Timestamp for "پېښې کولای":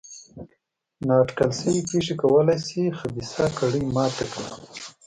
1.89-2.57